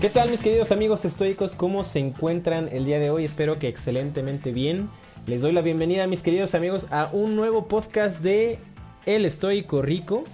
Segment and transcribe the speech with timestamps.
[0.00, 1.54] ¿Qué tal mis queridos amigos estoicos?
[1.54, 3.24] ¿Cómo se encuentran el día de hoy?
[3.24, 4.90] Espero que excelentemente bien.
[5.26, 8.58] Les doy la bienvenida mis queridos amigos a un nuevo podcast de
[9.06, 10.24] El Estoico Rico.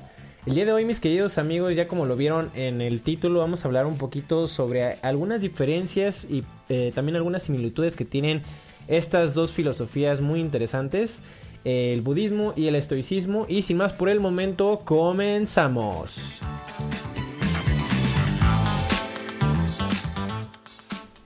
[0.45, 3.65] El día de hoy mis queridos amigos, ya como lo vieron en el título, vamos
[3.65, 8.43] a hablar un poquito sobre algunas diferencias y eh, también algunas similitudes que tienen
[8.89, 11.23] estas dos filosofías muy interesantes,
[11.65, 13.47] el budismo y el estoicismo.
[13.49, 16.41] Y sin más por el momento, comenzamos.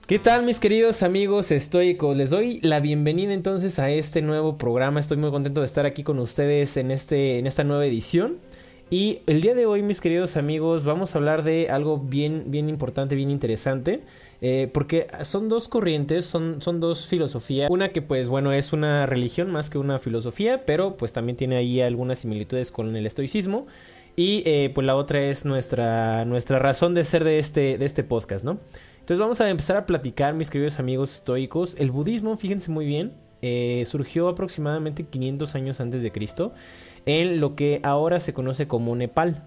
[0.07, 2.15] ¿Qué tal mis queridos amigos estoicos?
[2.15, 4.99] Les doy la bienvenida entonces a este nuevo programa.
[4.99, 8.37] Estoy muy contento de estar aquí con ustedes en, este, en esta nueva edición.
[8.89, 12.69] Y el día de hoy mis queridos amigos vamos a hablar de algo bien, bien
[12.69, 14.01] importante, bien interesante.
[14.41, 17.69] Eh, porque son dos corrientes, son, son dos filosofías.
[17.71, 21.55] Una que pues bueno es una religión más que una filosofía, pero pues también tiene
[21.55, 23.65] ahí algunas similitudes con el estoicismo.
[24.15, 28.03] Y eh, pues la otra es nuestra, nuestra razón de ser de este, de este
[28.03, 28.59] podcast, ¿no?
[28.95, 31.75] Entonces vamos a empezar a platicar, mis queridos amigos estoicos.
[31.79, 36.53] El budismo, fíjense muy bien, eh, surgió aproximadamente 500 años antes de Cristo
[37.05, 39.43] en lo que ahora se conoce como Nepal.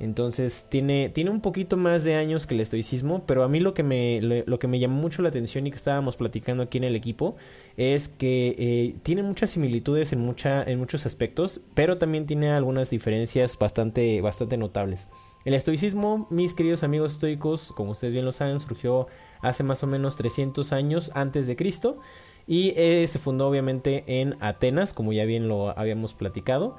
[0.00, 3.72] Entonces tiene, tiene un poquito más de años que el estoicismo, pero a mí lo
[3.72, 6.84] que, me, lo, que me llamó mucho la atención y que estábamos platicando aquí en
[6.84, 7.36] el equipo
[7.76, 12.90] es que eh, tiene muchas similitudes en, mucha, en muchos aspectos, pero también tiene algunas
[12.90, 15.08] diferencias bastante, bastante notables.
[15.44, 19.06] El estoicismo, mis queridos amigos estoicos, como ustedes bien lo saben, surgió
[19.40, 21.98] hace más o menos 300 años antes de Cristo
[22.46, 26.76] y eh, se fundó obviamente en Atenas, como ya bien lo habíamos platicado.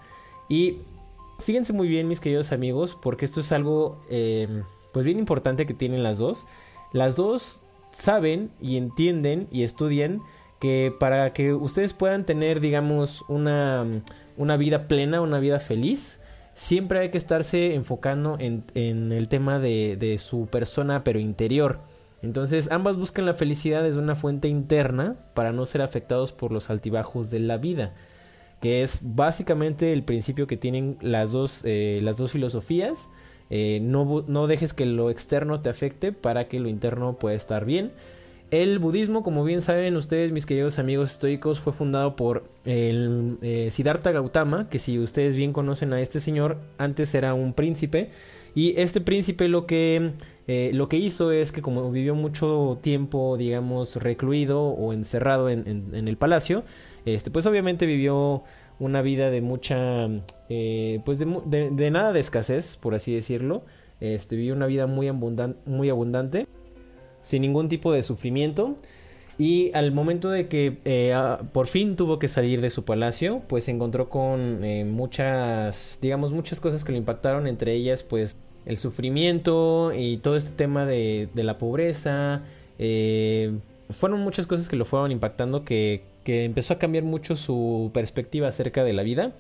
[0.50, 0.80] Y
[1.40, 5.74] fíjense muy bien, mis queridos amigos, porque esto es algo eh, pues bien importante que
[5.74, 6.48] tienen las dos.
[6.92, 10.22] Las dos saben y entienden y estudian
[10.60, 13.86] que para que ustedes puedan tener, digamos, una,
[14.38, 16.22] una vida plena, una vida feliz,
[16.54, 21.80] siempre hay que estarse enfocando en, en el tema de, de, su persona pero interior.
[22.22, 26.70] Entonces ambas buscan la felicidad desde una fuente interna para no ser afectados por los
[26.70, 27.94] altibajos de la vida,
[28.64, 33.10] que es básicamente el principio que tienen las dos, eh, las dos filosofías.
[33.50, 37.66] Eh, no, no dejes que lo externo te afecte para que lo interno pueda estar
[37.66, 37.92] bien.
[38.52, 43.68] El budismo, como bien saben ustedes, mis queridos amigos estoicos, fue fundado por el eh,
[43.70, 48.12] Siddhartha Gautama, que si ustedes bien conocen a este señor, antes era un príncipe.
[48.56, 50.12] Y este príncipe lo que,
[50.48, 56.16] lo que hizo es que como vivió mucho tiempo, digamos, recluido o encerrado en, el
[56.16, 56.64] palacio,
[57.06, 58.44] este, pues obviamente vivió
[58.80, 60.10] una vida de mucha,
[60.50, 63.64] eh, pues de, de, nada de escasez, por así decirlo.
[64.00, 65.12] Este, vivió una vida muy,
[65.66, 66.48] muy abundante
[67.22, 68.76] sin ningún tipo de sufrimiento.
[69.38, 71.16] Y al momento de que eh,
[71.54, 76.34] por fin tuvo que salir de su palacio, pues se encontró con eh, muchas, digamos,
[76.34, 81.30] muchas cosas que lo impactaron, entre ellas pues el sufrimiento y todo este tema de,
[81.34, 82.44] de la pobreza.
[82.78, 83.58] Eh,
[83.94, 88.48] fueron muchas cosas que lo fueron impactando que, que empezó a cambiar mucho su perspectiva
[88.48, 89.34] acerca de la vida.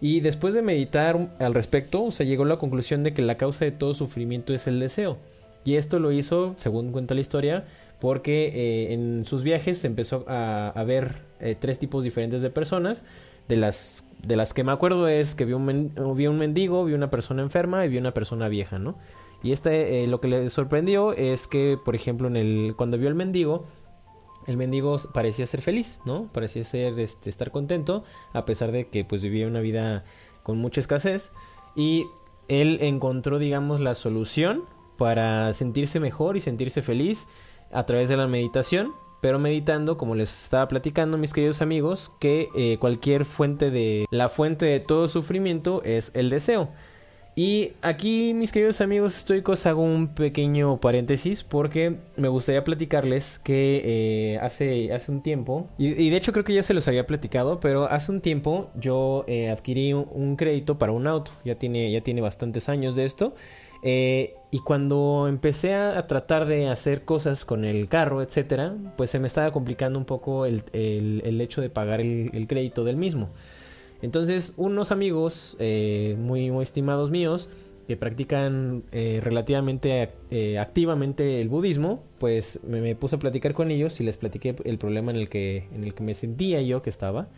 [0.00, 3.66] Y después de meditar al respecto, se llegó a la conclusión de que la causa
[3.66, 5.18] de todo sufrimiento es el deseo.
[5.64, 7.64] Y esto lo hizo, según cuenta la historia,
[8.00, 13.04] porque eh, en sus viajes empezó a, ver eh, tres tipos diferentes de personas.
[13.46, 16.96] De las, de las que me acuerdo es que vio un, vio un mendigo, vio
[16.96, 18.96] una persona enferma y vio una persona vieja, ¿no?
[19.42, 23.08] Y este, eh, lo que le sorprendió es que, por ejemplo, en el, cuando vio
[23.08, 23.66] al mendigo,
[24.50, 26.28] el mendigo parecía ser feliz, ¿no?
[26.32, 28.02] Parecía ser, este, estar contento,
[28.32, 30.04] a pesar de que pues vivía una vida
[30.42, 31.30] con mucha escasez.
[31.76, 32.06] Y
[32.48, 34.64] él encontró, digamos, la solución
[34.98, 37.28] para sentirse mejor y sentirse feliz
[37.70, 42.48] a través de la meditación, pero meditando, como les estaba platicando mis queridos amigos, que
[42.56, 46.70] eh, cualquier fuente de la fuente de todo sufrimiento es el deseo.
[47.36, 53.82] Y aquí, mis queridos amigos estoicos, hago un pequeño paréntesis porque me gustaría platicarles que
[53.84, 57.60] eh, hace, hace un tiempo, y, de hecho creo que ya se los había platicado,
[57.60, 62.00] pero hace un tiempo yo eh, adquirí un, crédito para un auto, ya tiene, ya
[62.00, 63.34] tiene bastantes años de esto,
[63.82, 69.18] eh, y cuando empecé a, tratar de hacer cosas con el carro, etcétera, pues se
[69.18, 70.62] me estaba complicando un poco el,
[71.40, 73.30] hecho de pagar el, crédito del mismo.
[74.02, 77.50] Entonces, unos amigos eh, muy, estimados míos
[77.86, 80.10] que practican eh, relativamente
[80.60, 85.10] activamente el budismo, pues me, puse a platicar con ellos y les platiqué el problema
[85.10, 87.28] en el que, en el que me sentía yo que estaba.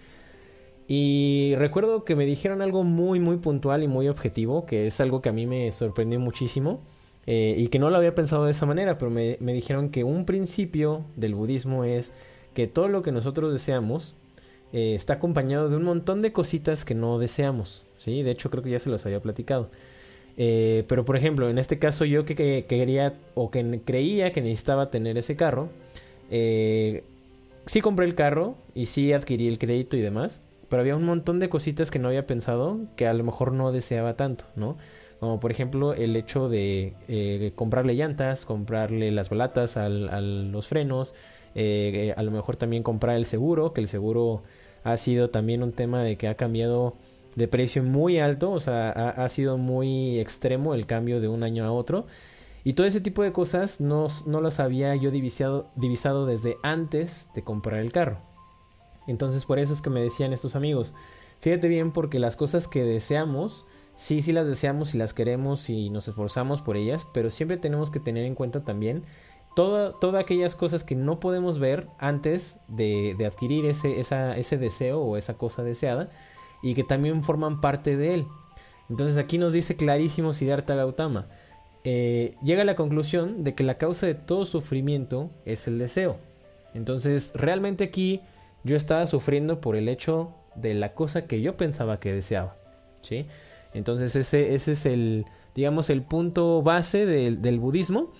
[0.88, 5.22] Y recuerdo que me dijeron algo muy, muy puntual y muy objetivo, que es algo
[5.22, 6.82] que a mí me sorprendió muchísimo.
[7.26, 10.02] Eh, y que no lo había pensado de esa manera, pero me, me, dijeron que
[10.02, 12.12] un principio del budismo es
[12.52, 14.16] que todo lo que nosotros deseamos
[14.72, 18.22] eh, está acompañado de un montón de cositas que no deseamos, ¿sí?
[18.22, 19.70] De hecho creo que ya se los había platicado.
[20.36, 24.90] Eh, pero por ejemplo, en este caso yo que, quería o que creía que necesitaba
[24.90, 25.69] tener ese carro,
[26.30, 27.04] eh,
[27.66, 31.38] sí compré el carro y sí adquirí el crédito y demás, pero había un montón
[31.38, 34.76] de cositas que no había pensado que a lo mejor no deseaba tanto, ¿no?
[35.20, 41.14] Como por ejemplo el hecho de eh, comprarle llantas, comprarle las balatas a los frenos,
[41.54, 44.42] a lo mejor también comprar el seguro, que el seguro
[44.84, 46.94] ha sido también un tema de que ha cambiado
[47.34, 51.64] de precio muy alto, o sea, ha, sido muy extremo el cambio de un año
[51.64, 52.06] a otro.
[52.64, 57.31] Y todo ese tipo de cosas no, no las había yo divisado, divisado desde antes
[57.34, 58.19] de comprar el carro.
[59.06, 60.94] Entonces por eso es que me decían estos amigos,
[61.40, 63.64] fíjate bien porque las cosas que deseamos,
[63.96, 67.90] sí, sí las deseamos y las queremos y nos esforzamos por ellas, pero siempre tenemos
[67.90, 69.02] que tener en cuenta también
[69.54, 75.34] todas aquellas cosas que no podemos ver antes de, adquirir ese, ese deseo o esa
[75.34, 76.10] cosa deseada
[76.62, 78.26] y que también forman parte de él.
[78.88, 81.26] Entonces aquí nos dice clarísimo Siddhartha Gautama,
[81.84, 86.19] eh, llega a la conclusión de que la causa de todo sufrimiento es el deseo.
[86.75, 88.20] Entonces realmente aquí
[88.64, 92.56] yo estaba sufriendo por el hecho de la cosa que yo pensaba que deseaba.
[93.02, 93.26] ¿sí?
[93.75, 98.12] Entonces ese, ese es el, digamos, el punto base del budismo.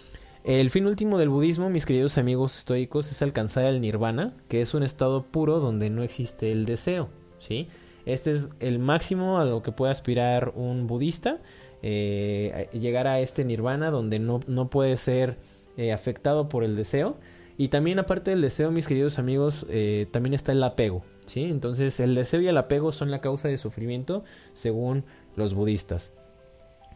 [0.45, 4.75] El fin último del budismo, mis queridos amigos estoicos, es alcanzar el nirvana, que es
[4.75, 7.11] un estado puro donde no existe el deseo.
[7.39, 7.69] ¿sí?
[8.07, 11.39] Este es el máximo a lo que puede aspirar un budista.
[11.83, 15.39] Eh, llegar a este nirvana donde no, no puede ser
[15.77, 17.19] eh, afectado por el deseo.
[17.57, 21.05] Y también aparte del deseo, mis queridos amigos, eh, también está el apego.
[21.25, 21.45] ¿sí?
[21.45, 24.25] Entonces el deseo y el apego son la causa de sufrimiento
[24.55, 25.05] según
[25.37, 26.13] los budistas.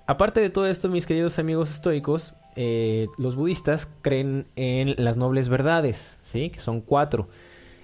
[0.08, 6.18] Aparte de todo esto, mis queridos amigos estoicos, los budistas creen en las nobles verdades,
[6.22, 6.50] ¿sí?
[6.50, 7.28] que son cuatro.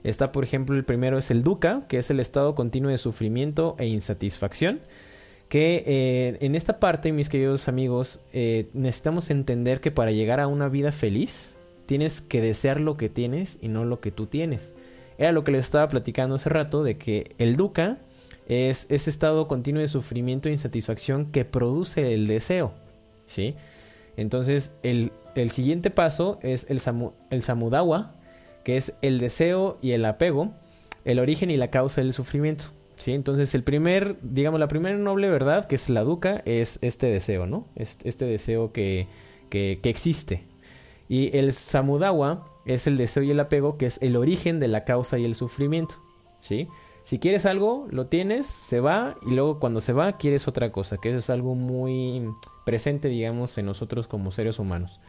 [0.04, 3.76] Está, por ejemplo, el primero es el dukkha, que es el estado continuo de sufrimiento
[3.78, 4.80] e insatisfacción.
[5.48, 10.48] Que eh, en esta parte, mis queridos amigos, eh, necesitamos entender que para llegar a
[10.48, 11.54] una vida feliz,
[11.86, 14.74] tienes que desear lo que tienes y no lo que tú tienes.
[15.18, 17.98] Era lo que les estaba platicando hace rato de que el dukkha
[18.48, 22.72] es ese estado continuo de sufrimiento e insatisfacción que produce el deseo.
[23.26, 23.54] ¿Sí?
[24.16, 25.10] Entonces, el,
[25.50, 26.80] siguiente paso es el,
[27.30, 28.14] el samudawa,
[28.64, 30.52] que es el deseo y el apego,
[31.04, 32.66] el origen y la causa del sufrimiento.
[32.96, 33.12] ¿sí?
[33.12, 37.46] Entonces, el primer, digamos, la primera noble verdad, que es la duca, es este deseo,
[37.46, 37.66] ¿no?
[37.74, 39.08] Este, deseo que,
[39.50, 40.44] que, existe.
[41.08, 44.84] Y el samudawa es el deseo y el apego, que es el origen de la
[44.84, 45.96] causa y el sufrimiento.
[46.40, 46.68] ¿sí?
[47.02, 50.98] Si quieres algo, lo tienes, se va, y luego cuando se va, quieres otra cosa,
[50.98, 52.22] que eso es algo muy
[52.64, 55.00] presente, digamos, en nosotros como seres humanos.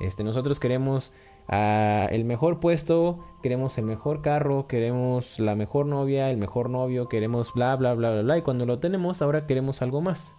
[0.00, 1.12] Este, nosotros queremos
[1.48, 7.52] el mejor puesto, queremos el mejor carro, queremos la mejor novia, el mejor novio, queremos
[7.52, 10.34] bla bla bla bla bla y cuando lo tenemos ahora queremos algo más.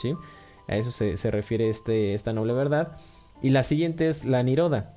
[0.00, 0.14] ¿Sí?
[0.68, 2.96] A eso se, refiere este, esta noble verdad.
[3.42, 4.96] Y la siguiente es la niroda,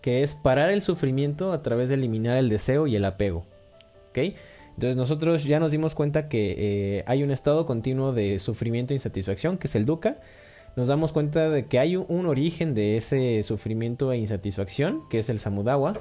[0.00, 3.46] que es parar el sufrimiento a través de eliminar el deseo y el apego.
[4.10, 4.36] ¿Ok?
[4.74, 8.96] Entonces nosotros ya nos dimos cuenta que eh, hay un estado continuo de sufrimiento e
[8.96, 10.18] insatisfacción, que es el dukkha,
[10.76, 15.28] nos damos cuenta de que hay un origen de ese sufrimiento e insatisfacción, que es
[15.28, 15.94] el samudawa,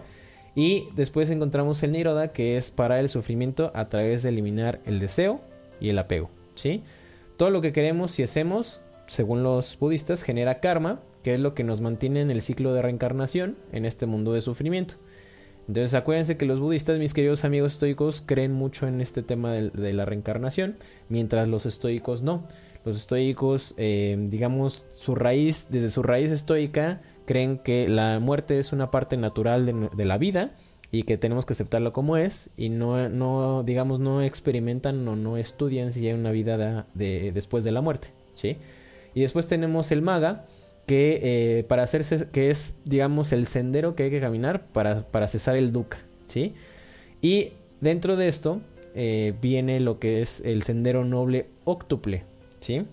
[0.55, 4.99] y después encontramos el niroda, que es parar el sufrimiento a través de eliminar el
[4.99, 5.41] deseo
[5.79, 6.83] y el apego, ¿sí?
[7.37, 11.63] Todo lo que queremos y hacemos, según los budistas, genera karma, que es lo que
[11.63, 14.95] nos mantiene en el ciclo de reencarnación en este mundo de sufrimiento.
[15.67, 19.93] Entonces acuérdense que los budistas, mis queridos amigos estoicos, creen mucho en este tema de
[19.93, 20.75] la reencarnación,
[21.09, 22.45] mientras los estoicos no.
[22.83, 28.73] Los estoicos, eh, digamos, su raíz, desde su raíz estoica, creen que la muerte es
[28.73, 30.55] una parte natural de, la vida
[30.91, 35.37] y que tenemos que aceptarlo como es y no, no digamos, no experimentan o no
[35.37, 38.57] estudian si hay una vida de, después de la muerte, ¿sí?
[39.13, 40.47] Y después tenemos el maga,
[40.91, 45.29] que eh, para hacerse, que es, digamos, el sendero que hay que caminar para, para
[45.29, 46.53] cesar el dukkha, ¿sí?
[47.21, 48.59] Y dentro de esto
[48.93, 52.25] eh, viene lo que es el sendero noble octuple,
[52.59, 52.85] ¿sí?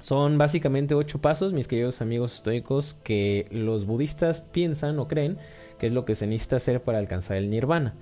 [0.00, 5.38] Son básicamente ocho pasos, mis queridos amigos estoicos, que los budistas piensan o creen
[5.78, 7.94] que es lo que se necesita hacer para alcanzar el nirvana.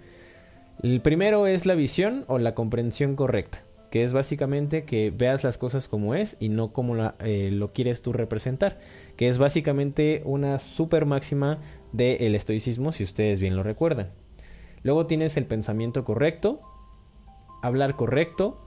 [0.83, 5.59] El primero es la visión o la comprensión correcta, que es básicamente que veas las
[5.59, 8.79] cosas como es y no como eh, lo quieres tú representar,
[9.17, 11.59] que es básicamente una super máxima
[11.93, 14.11] del estoicismo, si ustedes bien lo recuerdan.
[14.83, 16.61] Luego tienes el pensamiento correcto,
[17.63, 18.65] hablar correcto,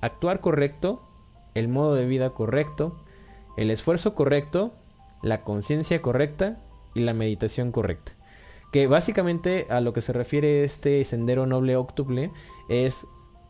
[0.00, 1.02] actuar correcto
[1.54, 3.02] el modo de vida correcto,
[3.56, 4.74] el esfuerzo correcto,
[5.22, 6.62] la conciencia correcta
[6.94, 8.12] y la meditación correcta.
[8.72, 12.30] Que básicamente a lo que se refiere este sendero noble octuple
[12.68, 13.06] es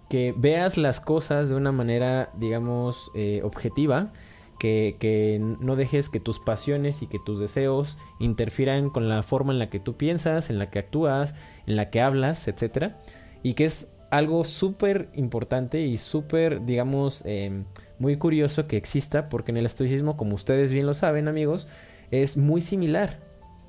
[0.09, 4.13] que veas las cosas de una manera, digamos, eh, objetiva,
[4.59, 9.53] que, que, no dejes que tus pasiones y que tus deseos interfieran con la forma
[9.53, 11.35] en la que tú piensas, en la que actúas,
[11.67, 12.95] en la que hablas, etc.
[13.43, 17.65] Y que es algo súper importante y súper, digamos, eh,
[17.99, 21.67] muy curioso que exista, porque en el estoicismo, como ustedes bien lo saben, amigos,
[22.11, 23.19] es muy similar,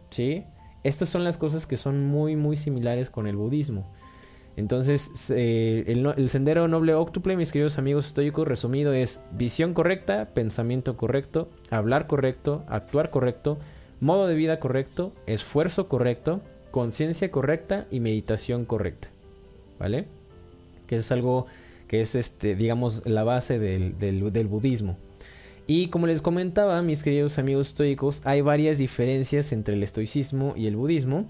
[0.10, 0.46] ¿sí?
[0.84, 3.91] Estas son las cosas que son muy, muy similares con el budismo.
[4.58, 11.48] Entonces, el, sendero noble octuple, mis queridos amigos estoicos, resumido es visión correcta, pensamiento correcto,
[11.70, 13.60] hablar correcto, actuar correcto,
[14.00, 19.10] modo de vida correcto, esfuerzo correcto, conciencia correcta y meditación correcta.
[19.78, 20.08] ¿Vale?
[20.88, 21.46] Que es algo
[21.88, 24.98] que es, este, digamos, la base del, del budismo.
[25.68, 30.66] Y como les comentaba, mis queridos amigos estoicos, hay varias diferencias entre el estoicismo y
[30.66, 31.28] el budismo.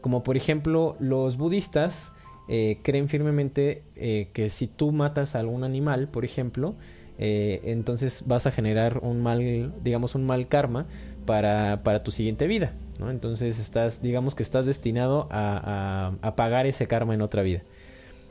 [0.00, 2.14] Como por ejemplo, los budistas
[2.48, 6.74] eh, creen firmemente eh, que si tú matas a algún animal, por ejemplo,
[7.18, 10.86] eh, entonces vas a generar un mal, digamos, un mal karma
[11.26, 12.72] para, para tu siguiente vida.
[13.08, 17.62] Entonces estás, digamos que estás destinado a, a, pagar ese karma en otra vida.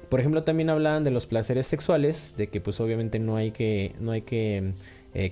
[0.10, 3.94] Por ejemplo, también hablaban de los placeres sexuales, de que pues obviamente no hay que,
[4.00, 4.74] no hay que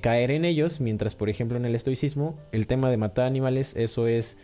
[0.02, 4.08] caer en ellos, mientras por ejemplo en el estoicismo el tema de matar animales, eso
[4.08, 4.38] es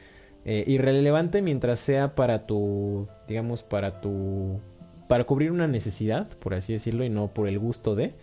[0.45, 4.59] eh, irrelevante mientras sea para tu, digamos, para tu,
[5.07, 8.13] para cubrir una necesidad, por así decirlo, y no por el gusto de.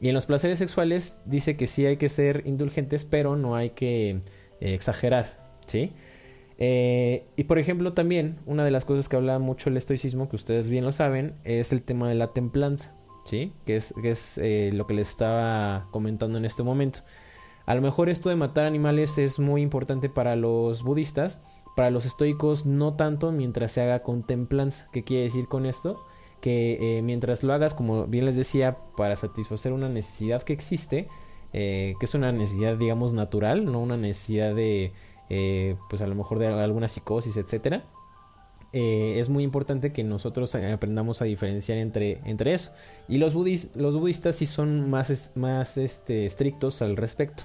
[0.00, 3.70] Y en los placeres sexuales dice que sí hay que ser indulgentes, pero no hay
[3.70, 5.36] que eh, exagerar,
[5.66, 5.92] ¿sí?
[6.58, 10.36] Eh, y por ejemplo también, una de las cosas que habla mucho el estoicismo, que
[10.36, 13.52] ustedes bien lo saben, es el tema de la templanza, ¿sí?
[13.66, 14.40] Que es, que es
[14.72, 17.00] lo que les estaba comentando en este momento.
[17.68, 21.42] A lo mejor esto de matar animales es muy importante para los budistas,
[21.76, 24.88] para los estoicos no tanto mientras se haga con templanza.
[24.90, 26.02] ¿Qué quiere decir con esto?
[26.40, 31.08] Que eh, mientras lo hagas, como bien les decía, para satisfacer una necesidad que existe,
[31.52, 34.94] eh, que es una necesidad, digamos, natural, no una necesidad de,
[35.28, 37.84] eh, pues a lo mejor de alguna psicosis, etcétera.
[38.72, 42.72] es muy importante que nosotros aprendamos a diferenciar entre, entre eso.
[43.08, 43.34] Y los,
[43.76, 47.44] los budistas sí son más, más este, estrictos al respecto.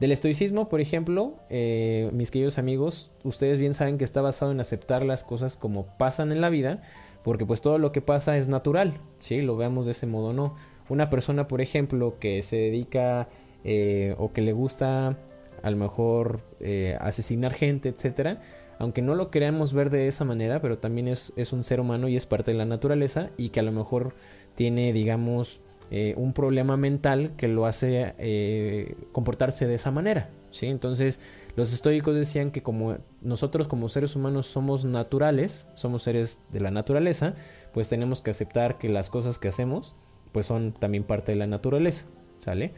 [0.00, 4.60] Del estoicismo, por ejemplo, eh, mis queridos amigos, ustedes bien saben que está basado en
[4.60, 6.82] aceptar las cosas como pasan en la vida,
[7.22, 9.40] porque pues todo lo que pasa es natural, ¿sí?
[9.40, 10.56] Lo veamos de ese modo, ¿no?
[10.88, 13.28] Una persona, por ejemplo, que se dedica
[13.62, 15.16] eh, o que le gusta
[15.62, 18.42] a lo mejor eh, asesinar gente, etcétera,
[18.78, 22.08] aunque no lo queramos ver de esa manera, pero también es, es un ser humano
[22.08, 24.14] y es parte de la naturaleza y que a lo mejor
[24.56, 25.60] tiene, digamos,
[25.90, 30.30] eh, un problema mental que lo hace eh, comportarse de esa manera.
[30.50, 30.66] ¿sí?
[30.66, 31.20] Entonces,
[31.56, 36.70] los estoicos decían que como nosotros como seres humanos somos naturales, somos seres de la
[36.70, 37.34] naturaleza,
[37.72, 39.96] pues tenemos que aceptar que las cosas que hacemos
[40.32, 42.06] pues son también parte de la naturaleza,
[42.40, 42.72] ¿sale?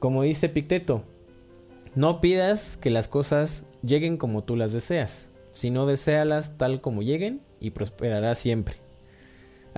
[0.00, 1.04] Como dice Picteto,
[1.94, 7.40] no pidas que las cosas lleguen como tú las deseas, sino deséalas tal como lleguen
[7.60, 8.87] y prosperará siempre.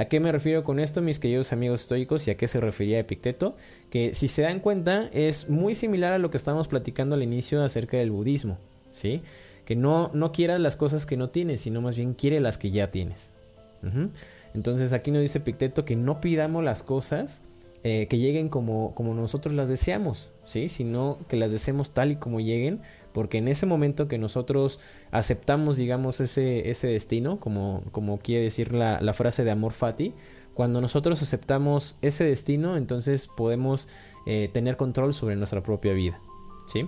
[0.01, 2.99] ¿A qué me refiero con esto, mis queridos amigos estoicos, y a qué se refería
[2.99, 3.55] Epicteto?
[3.91, 7.63] Que si se dan cuenta es muy similar a lo que estábamos platicando al inicio
[7.63, 8.57] acerca del budismo,
[8.95, 9.21] ¿sí?
[9.67, 12.71] Que no, no quieras las cosas que no tienes, sino más bien quiere las que
[12.71, 13.31] ya tienes.
[14.55, 17.43] Entonces aquí nos dice Epicteto que no pidamos las cosas
[17.85, 20.71] eh, que lleguen como, como nosotros las deseamos, ¿sí?
[20.71, 22.81] Sino que las deseemos tal y como lleguen
[23.13, 28.73] porque en ese momento que nosotros aceptamos, digamos, ese, ese destino, como, como quiere decir
[28.73, 30.15] la, la frase de Amor Fati,
[30.55, 33.89] cuando nosotros aceptamos ese destino, entonces podemos
[34.27, 36.21] eh, tener control sobre nuestra propia vida,
[36.67, 36.87] ¿sí?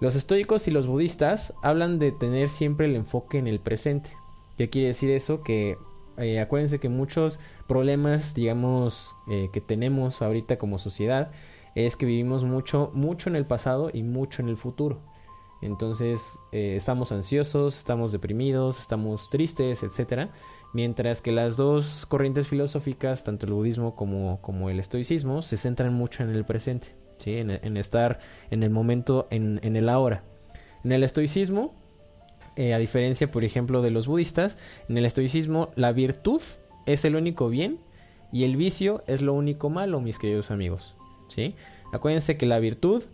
[0.00, 4.10] Los estoicos y los budistas hablan de tener siempre el enfoque en el presente.
[4.56, 5.42] ¿Qué quiere decir eso?
[5.42, 5.76] Que
[6.18, 11.30] eh, acuérdense que muchos problemas, digamos, eh, que tenemos ahorita como sociedad
[11.74, 15.00] es que vivimos mucho, mucho en el pasado y mucho en el futuro.
[15.60, 20.30] Entonces eh, estamos ansiosos, estamos deprimidos, estamos tristes, etc.
[20.72, 25.94] Mientras que las dos corrientes filosóficas, tanto el budismo como, como el estoicismo, se centran
[25.94, 27.36] mucho en el presente, ¿sí?
[27.36, 30.22] en, estar en el momento, en, en, el ahora.
[30.84, 31.74] En el estoicismo,
[32.56, 36.42] eh, a diferencia, por ejemplo, de los budistas, en el estoicismo la virtud
[36.86, 37.80] es el único bien
[38.32, 40.94] y el vicio es lo único malo, mis queridos amigos.
[41.28, 41.54] ¿sí?
[41.92, 43.04] Acuérdense que la virtud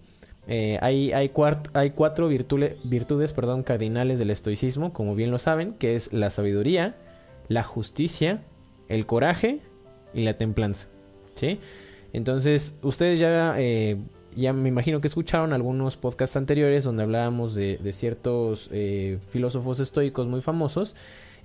[0.47, 3.35] eh, hay, cuatro virtudes
[3.65, 6.97] cardinales del estoicismo, como bien lo saben, que es la sabiduría,
[7.49, 8.43] la justicia,
[8.89, 9.61] el coraje
[10.13, 10.89] y la templanza.
[11.35, 11.59] ¿sí?
[12.13, 13.97] Entonces, ustedes ya, eh,
[14.37, 20.27] ya me imagino que escucharon algunos podcasts anteriores donde hablábamos de, ciertos eh, filósofos estoicos
[20.27, 20.95] muy famosos,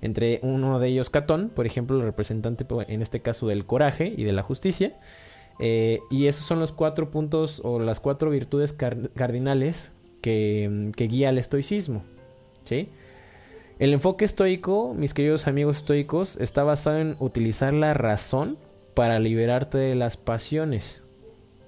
[0.02, 4.24] entre uno de ellos Catón, por ejemplo, el representante en este caso del coraje y
[4.24, 4.94] de la justicia.
[5.60, 11.28] Eh, y esos son los cuatro puntos o las cuatro virtudes cardinales que, que, guía
[11.28, 12.02] al estoicismo.
[13.78, 18.58] El enfoque estoico, mis queridos amigos estoicos, está basado en utilizar la razón
[18.94, 21.02] para liberarte de las pasiones.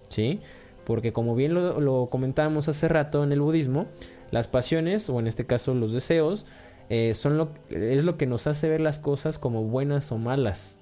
[0.08, 0.40] ¿Sí?
[0.84, 3.86] Porque como bien lo, lo comentábamos hace rato en el budismo,
[4.30, 6.46] las pasiones, o en este caso los deseos,
[6.88, 10.78] eh, son lo, es lo que nos hace ver las cosas como buenas o malas.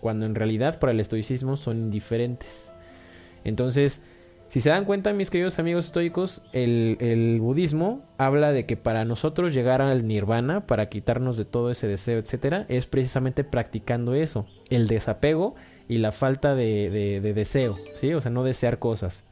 [0.00, 2.72] Cuando en realidad para el estoicismo son indiferentes.
[3.44, 4.02] Entonces,
[4.50, 9.04] si se dan cuenta, mis queridos amigos estoicos, el, el, budismo habla de que para
[9.04, 14.46] nosotros llegar al nirvana, para quitarnos de todo ese deseo, etcétera, es precisamente practicando eso,
[14.68, 15.54] el desapego
[15.86, 18.12] y la falta de, de, deseo, ¿sí?
[18.12, 19.24] O sea, no desear cosas.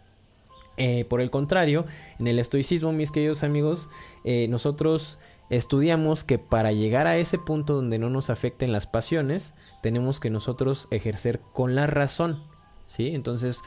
[0.76, 1.84] Eh, por el contrario,
[2.20, 3.90] en el estoicismo, mis queridos amigos,
[4.22, 5.18] eh, nosotros
[5.50, 10.30] estudiamos que para llegar a ese punto donde no nos afecten las pasiones, tenemos que
[10.30, 12.42] nosotros ejercer con la razón,
[12.86, 13.08] ¿sí?
[13.08, 13.62] Entonces,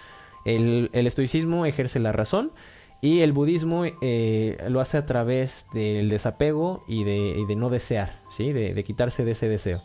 [0.45, 2.51] el, estoicismo ejerce la razón
[3.01, 8.21] y el budismo eh, lo hace a través del desapego y de, de no desear,
[8.29, 8.51] ¿sí?
[8.51, 9.83] de quitarse de ese deseo.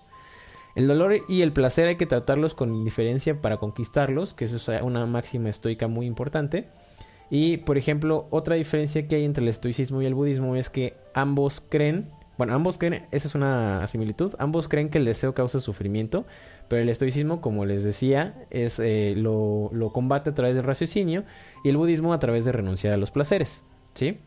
[0.76, 4.82] El dolor y el placer hay que tratarlos con indiferencia para conquistarlos, que eso es
[4.82, 6.68] una máxima estoica muy importante.
[7.30, 10.94] Y, por ejemplo, otra diferencia que hay entre el estoicismo y el budismo es que
[11.12, 15.60] ambos creen, bueno, ambos creen, esa es una similitud, ambos creen que el deseo causa
[15.60, 16.24] sufrimiento,
[16.68, 21.24] pero el estoicismo, como les decía, es eh, lo, lo, combate a través del raciocinio
[21.64, 23.62] y el budismo a través de renunciar a los placeres,
[23.94, 24.18] ¿sí?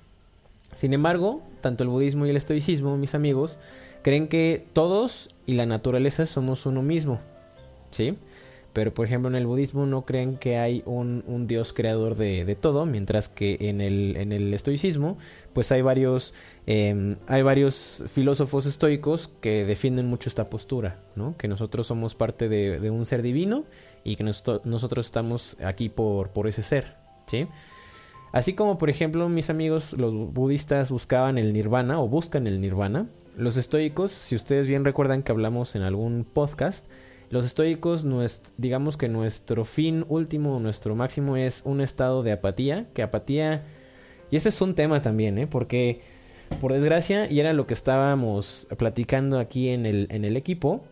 [0.73, 3.59] Sin embargo, tanto el budismo y el estoicismo, mis amigos,
[4.01, 7.19] creen que todos y la naturaleza somos uno mismo,
[7.91, 8.17] ¿sí?
[8.73, 12.45] Pero por ejemplo en el budismo no creen que hay un, un dios creador de,
[12.45, 15.17] de, todo, mientras que en el, en el estoicismo
[15.53, 16.33] pues hay varios,
[16.67, 21.35] eh, hay varios filósofos estoicos que defienden mucho esta postura, ¿no?
[21.37, 23.65] Que nosotros somos parte de, de un ser divino
[24.03, 26.95] y que nosotros estamos aquí por, por ese ser,
[27.25, 27.47] ¿sí?
[28.31, 33.07] Así como, por ejemplo, mis amigos, los budistas buscaban el nirvana o buscan el nirvana,
[33.35, 36.87] los estoicos, si ustedes bien recuerdan que hablamos en algún podcast,
[37.29, 38.05] los estoicos,
[38.57, 43.63] digamos que nuestro fin último, nuestro máximo es un estado de apatía, que apatía,
[44.31, 45.47] y este es un tema también, ¿eh?
[45.47, 46.01] porque
[46.61, 50.83] por desgracia, y era lo que estábamos platicando aquí en el, equipo,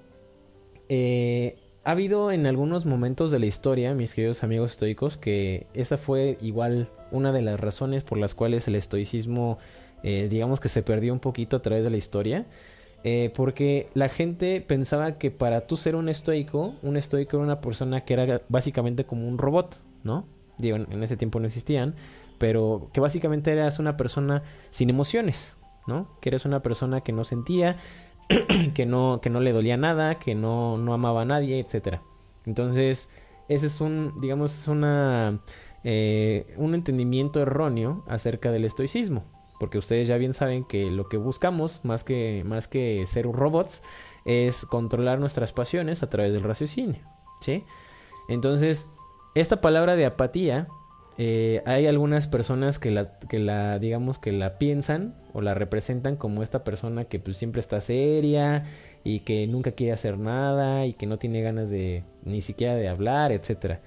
[0.90, 5.98] eh, ha habido en algunos momentos de la historia, mis queridos amigos estoicos, que esa
[5.98, 9.58] fue igual una de las razones por las cuales el estoicismo,
[10.04, 12.46] eh, digamos que se perdió un poquito a través de la historia.
[13.04, 17.62] Eh, porque la gente pensaba que para tú ser un estoico, un estoico era una
[17.62, 20.26] persona que era básicamente como un robot, ¿no?
[20.58, 21.96] Digo, en ese tiempo no existían,
[22.38, 26.10] pero que básicamente eras una persona sin emociones, ¿no?
[26.22, 27.78] Que eres una persona que no sentía,
[28.74, 32.02] que no, que no le dolía nada, que no, no amaba a nadie, etcétera.
[32.46, 33.10] Entonces,
[33.48, 35.40] ese es un, digamos, es una,
[35.84, 39.24] eh, un entendimiento erróneo acerca del estoicismo.
[39.60, 43.84] Porque ustedes ya bien saben que lo que buscamos, más que, más que ser robots,
[44.26, 47.02] es controlar nuestras pasiones a través del raciocinio.
[47.42, 47.64] ¿Sí?
[48.30, 48.88] Entonces,
[49.36, 50.68] esta palabra de apatía
[51.20, 56.16] eh, hay algunas personas que la, que la, digamos, que la piensan o la representan
[56.16, 58.66] como esta persona que pues siempre está seria
[59.04, 62.88] y que nunca quiere hacer nada y que no tiene ganas de ni siquiera de
[62.88, 63.82] hablar, etcétera.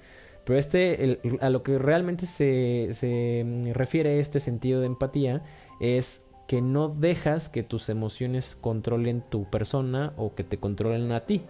[0.45, 5.43] Pero este, a lo que realmente se, se refiere este sentido de empatía
[5.79, 11.25] es que no dejas que tus emociones controlen tu persona o que te controlen a
[11.25, 11.43] ti.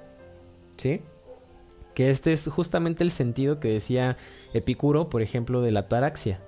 [0.77, 1.01] ¿Sí?
[1.95, 4.17] Que este es justamente el sentido que decía
[4.53, 6.41] Epicuro, por ejemplo, de la ataraxia.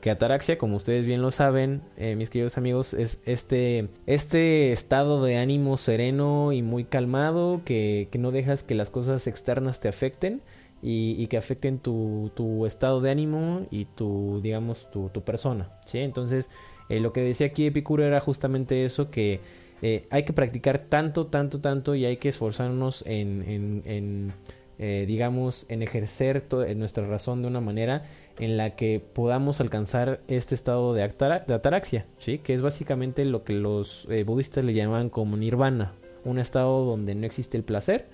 [0.00, 5.22] Que ataraxia, como ustedes bien lo saben, eh, mis queridos amigos, es este, este estado
[5.22, 9.88] de ánimo sereno y muy calmado, que, que no dejas que las cosas externas te
[9.88, 10.42] afecten
[10.82, 12.30] y, y que afecten tu,
[12.66, 15.70] estado de ánimo y tu, digamos, tu, persona.
[15.84, 15.98] ¿sí?
[15.98, 16.50] Entonces,
[16.88, 19.40] eh, lo que decía aquí Epicuro era justamente eso, que
[19.82, 24.32] eh, hay que practicar tanto, tanto, tanto y hay que esforzarnos en, en, en
[24.78, 28.04] eh, digamos, en ejercer nuestra razón de una manera
[28.38, 31.06] en la que podamos alcanzar este estado de,
[31.46, 32.38] de ataraxia, ¿sí?
[32.38, 35.92] que es básicamente lo que los budistas le llaman como nirvana,
[36.24, 38.06] un estado donde no existe el placer,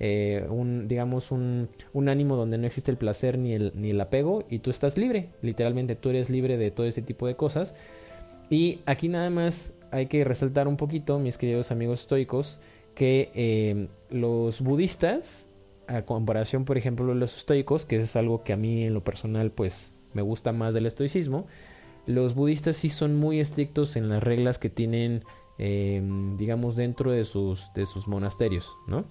[0.00, 4.00] eh, un, digamos, un, un, ánimo donde no existe el placer ni el, ni el
[4.00, 7.74] apego y tú estás libre, literalmente tú eres libre de todo ese tipo de cosas.
[8.50, 12.60] Y aquí nada más hay que resaltar un poquito, mis queridos amigos estoicos,
[12.94, 15.48] que los budistas
[15.88, 19.04] a comparación, por ejemplo, de los estoicos, que es algo que a mí en lo
[19.04, 21.46] personal pues me gusta más del estoicismo,
[22.06, 25.24] los budistas sí son muy estrictos en las reglas que tienen,
[25.58, 29.04] em, digamos, dentro de sus, de sus monasterios, ¿no?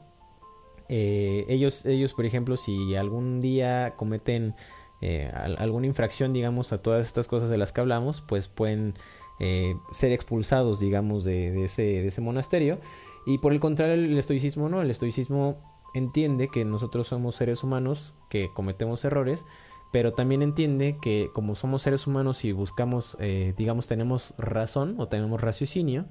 [0.89, 4.55] Eh, ellos, ellos, por ejemplo, si algún día cometen
[5.01, 8.95] eh, alguna infracción, digamos, a todas estas cosas de las que hablamos, pues pueden
[9.39, 12.79] eh, ser expulsados, digamos, de, ese, de ese monasterio.
[13.25, 15.57] Y por el contrario, el estoicismo no, el estoicismo
[15.93, 19.45] entiende que nosotros somos seres humanos, que cometemos errores,
[19.91, 23.17] pero también entiende que como somos seres humanos y buscamos,
[23.55, 26.05] digamos, tenemos razón o tenemos raciocinio,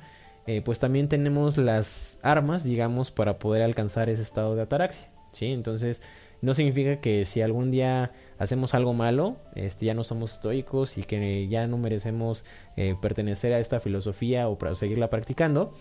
[0.46, 5.46] eh, pues también tenemos las armas, digamos, para poder alcanzar ese estado de ataraxia, ¿sí?
[5.46, 6.02] Entonces,
[6.42, 11.04] no significa que si algún día hacemos algo malo, este, ya no somos estoicos y
[11.04, 12.44] que ya no merecemos
[12.76, 15.72] eh, pertenecer a esta filosofía o para seguirla practicando,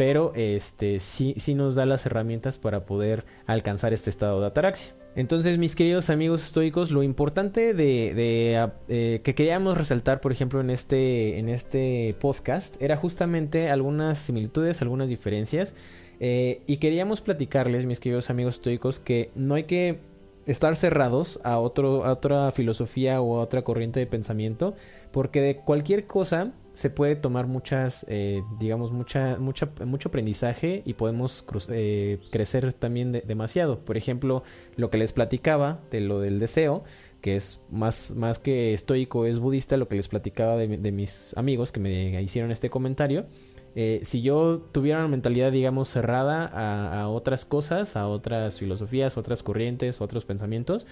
[0.00, 4.94] pero este, sí, sí nos da las herramientas para poder alcanzar este estado de ataraxia.
[5.14, 10.62] Entonces, mis queridos amigos estoicos, lo importante de, ah, eh, que queríamos resaltar, por ejemplo,
[10.62, 15.74] en este, en este podcast, era justamente algunas similitudes, algunas diferencias.
[16.18, 19.98] Eh, y queríamos platicarles, mis queridos amigos estoicos, que no hay que
[20.46, 24.74] estar cerrados a, otro, a otra filosofía o a otra corriente de pensamiento,
[25.12, 30.94] porque de cualquier cosa se puede tomar muchas, eh, digamos, mucha, mucha, mucho aprendizaje y
[30.94, 33.80] podemos eh, crecer también demasiado.
[33.84, 34.42] Por ejemplo,
[34.76, 36.84] lo que les platicaba de lo del deseo,
[37.20, 41.72] que es más, más que estoico, es budista, lo que les platicaba de, mis amigos
[41.72, 43.26] que me hicieron este comentario.
[43.74, 49.16] Eh, si yo tuviera una mentalidad, digamos, cerrada a, a, otras cosas, a otras filosofías,
[49.16, 50.86] otras corrientes, otros pensamientos,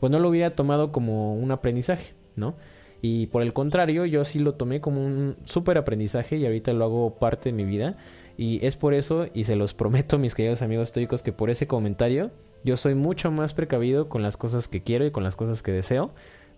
[0.00, 2.56] pues no lo hubiera tomado como un aprendizaje, ¿no?
[3.04, 6.84] Y por el contrario, yo sí lo tomé como un súper aprendizaje y ahorita lo
[6.84, 7.96] hago parte de mi vida.
[8.38, 11.66] Y es por eso, y se los prometo, mis queridos amigos estoicos, que por ese
[11.66, 12.30] comentario
[12.64, 15.72] yo soy mucho más precavido con las cosas que quiero y con las cosas que
[15.72, 16.12] deseo.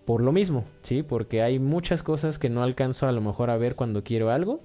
[0.05, 1.03] Por lo mismo, ¿sí?
[1.03, 4.63] Porque hay muchas cosas que no alcanzo a lo mejor a ver cuando quiero algo.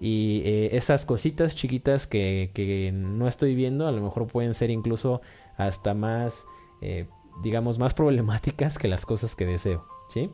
[0.00, 4.68] Y eh, esas cositas chiquitas que, que, no estoy viendo a lo mejor pueden ser
[4.68, 5.22] incluso
[5.56, 6.44] hasta más,
[6.82, 7.06] eh,
[7.42, 10.28] digamos, más problemáticas que las cosas que deseo, ¿sí?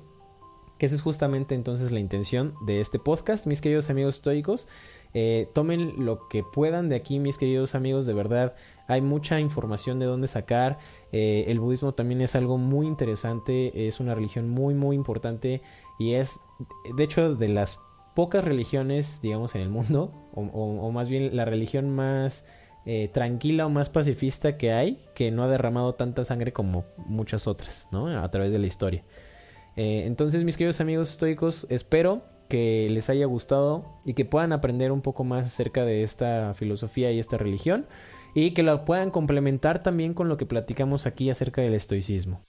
[0.78, 4.68] Que esa es justamente entonces la intención de este podcast, mis queridos amigos estoicos.
[5.14, 8.54] Eh, tomen lo que puedan de aquí, mis queridos amigos, de verdad
[8.88, 10.78] hay mucha información de dónde sacar.
[11.12, 15.62] Eh, el budismo también es algo muy interesante, es una religión muy, muy importante
[15.98, 16.40] y es,
[16.94, 17.80] de hecho, de las
[18.14, 22.46] pocas religiones, digamos, en el mundo, o, más bien la religión más
[22.86, 27.46] eh, tranquila o más pacifista que hay, que no ha derramado tanta sangre como muchas
[27.46, 28.08] otras, ¿no?
[28.08, 29.04] A través de la historia.
[29.78, 34.90] Eh, entonces, mis queridos amigos estoicos, espero que les haya gustado y que puedan aprender
[34.90, 37.86] un poco más acerca de esta filosofía y esta religión
[38.34, 42.40] y que la puedan complementar también con lo que platicamos aquí acerca del estoicismo.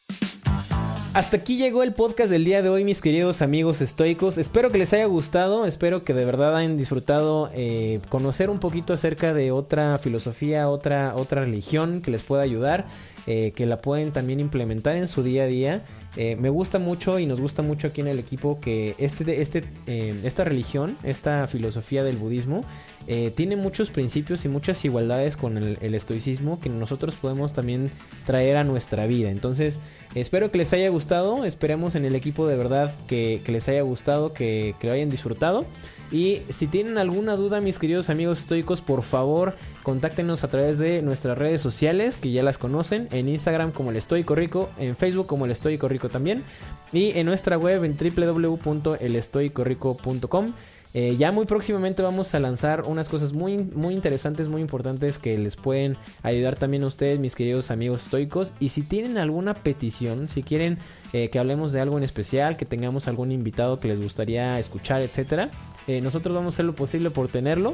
[1.13, 4.37] Hasta aquí llegó el podcast del día de hoy, mis queridos amigos estoicos.
[4.37, 8.93] Espero que les haya gustado, espero que de verdad hayan disfrutado eh, conocer un poquito
[8.93, 12.85] acerca de otra filosofía, otra, otra religión que les pueda ayudar,
[13.27, 15.83] eh, que la pueden también implementar en su día a día
[16.17, 19.63] eh, me gusta mucho y nos gusta mucho aquí en el equipo que este, este,
[19.85, 22.61] eh, esta religión, esta filosofía del budismo,
[23.07, 27.91] eh, tiene muchos principios y muchas igualdades con el, estoicismo que nosotros podemos también
[28.25, 29.29] traer a nuestra vida.
[29.29, 29.79] Entonces,
[30.15, 34.33] espero que les haya gustado, esperemos en el equipo de verdad que, les haya gustado,
[34.33, 35.65] que, que lo hayan disfrutado.
[36.11, 41.03] Y si tienen alguna duda, mis queridos amigos estoicos, por favor, contáctenos a través de
[41.03, 45.27] nuestras redes sociales, que ya las conocen, en Instagram como el Estoico Rico, en Facebook
[45.27, 46.43] como el Estoico Rico también,
[46.91, 50.53] y en nuestra web en www.elestoicorico.com.
[50.95, 55.37] Eh, ya muy próximamente vamos a lanzar unas cosas muy, muy interesantes, muy importantes que
[55.37, 58.53] les pueden ayudar también a ustedes, mis queridos amigos estoicos.
[58.59, 60.79] Y si tienen alguna petición, si quieren
[61.13, 65.03] eh, que hablemos de algo en especial, que tengamos algún invitado que les gustaría escuchar,
[65.03, 65.51] etcétera,
[65.89, 67.73] eh, nosotros vamos a hacer lo posible por tenerlo.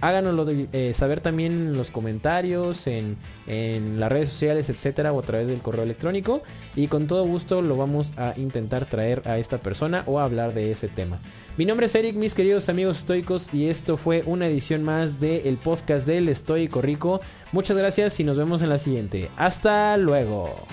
[0.00, 5.22] Háganoslo eh, saber también en los comentarios, en, en, las redes sociales, etcétera, o a
[5.22, 6.42] través del correo electrónico.
[6.74, 10.54] Y con todo gusto lo vamos a intentar traer a esta persona o a hablar
[10.54, 11.20] de ese tema.
[11.56, 15.56] Mi nombre es Eric, mis queridos amigos estoicos, y esto fue una edición más del
[15.56, 17.20] podcast del Estoico Rico.
[17.52, 19.30] Muchas gracias y nos vemos en la siguiente.
[19.36, 20.66] Hasta luego.